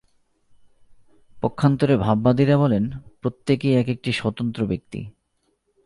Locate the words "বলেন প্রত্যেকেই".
2.57-3.75